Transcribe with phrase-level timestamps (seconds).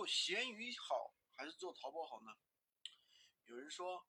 [0.00, 2.32] 做闲鱼好还是做淘宝好呢？
[3.44, 4.06] 有人说，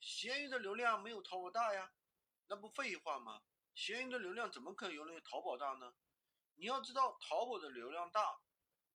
[0.00, 1.92] 闲鱼的流量没有淘宝大呀，
[2.46, 3.42] 那不废话吗？
[3.74, 5.92] 闲鱼的流量怎么可能有那个淘宝大呢？
[6.54, 8.40] 你要知道，淘宝的流量大，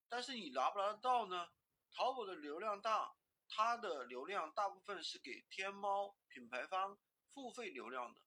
[0.08, 1.50] 但是你拿不拿得到呢？
[1.92, 3.14] 淘宝的流量大，
[3.46, 6.98] 它的流量大部分是给天猫品牌方
[7.32, 8.20] 付费流量的。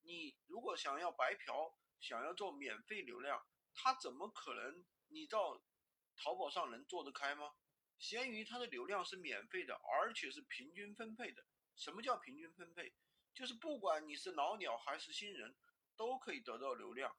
[0.00, 5.60] 你如果想要白嫖，想要做免费流量，它怎么可能你到
[6.22, 7.52] 淘宝上能做得开吗？
[7.98, 11.44] 闲鱼它的流量是免费的，而且是平均分配的。
[11.74, 12.94] 什么叫平均分配？
[13.34, 15.56] 就是不管你是老鸟还是新人，
[15.96, 17.16] 都可以得到流量，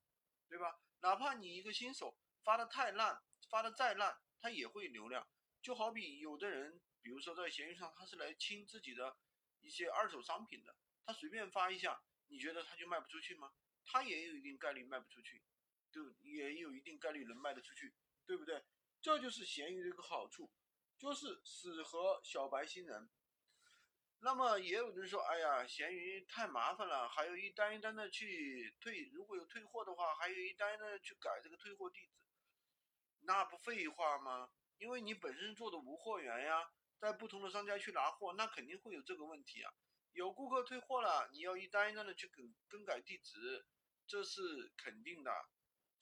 [0.48, 0.80] 对吧？
[1.02, 5.28] 哪怕你一个新手发的太烂，发的再烂，它也会流量。
[5.62, 9.18] 就好比有的人，比如说在闲鱼上，他是来清自己的
[9.60, 10.74] 一些二手商品的，
[11.06, 13.52] 他随便发一下，你觉得他就卖不出去吗？
[13.86, 15.44] 他也有一定概率卖不出去，
[15.92, 17.94] 对，也有一定概率能卖得出去，
[18.26, 18.63] 对不对？
[19.04, 20.50] 这就是闲鱼的一个好处，
[20.98, 23.10] 就是适合小白新人。
[24.20, 32.14] 那么也有人说，哎呀，闲鱼太麻烦了，还有一单一单的去退，如果有退货的话，还有一单的去改这个退货地址，
[33.20, 34.50] 那不废话吗？
[34.78, 39.74] 因为你本身做的无货源呀，在不同的商家去拿货，那肯定会有这个问题啊。
[40.14, 43.66] 有顾客退货了，你要一单一单的去更更改地址，
[44.08, 45.30] 这是肯定的。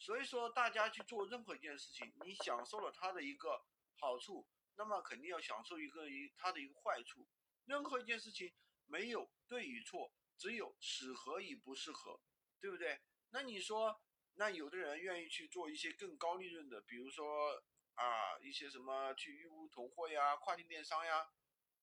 [0.01, 3.63] 所以说，大家去做任何一件事情，你享受了它的一个
[3.99, 7.29] 好处，那么肯定要享受一个一它的一个坏处。
[7.65, 8.51] 任何一件事情
[8.87, 12.19] 没有对与错，只有适合与不适合，
[12.59, 12.99] 对不对？
[13.29, 14.01] 那你说，
[14.33, 17.63] 那有的人愿意去做一些更高利润的，比如说
[17.93, 21.29] 啊，一些什么去义乌囤货呀、跨境电商呀，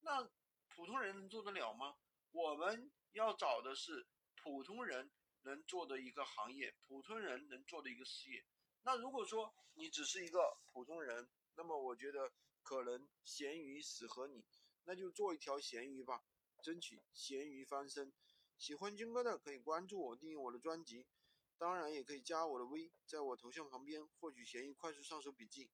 [0.00, 0.28] 那
[0.74, 1.94] 普通人能做得了吗？
[2.33, 5.08] 我们要找的是普通人
[5.49, 8.45] 能做的一个行业，普通人能做的一个事业。
[8.83, 12.31] 那如果说你只是一个普通人，那么我觉得
[12.63, 14.45] 可能咸鱼适合你。
[14.85, 16.23] 那就做一条咸鱼吧，
[16.63, 18.13] 争取咸鱼翻身。
[18.59, 21.07] 喜欢军哥的可以关注我，订阅我的专辑，
[21.57, 25.70] 当然也可以加我的微，在我头像旁边获取咸鱼快速上手笔记。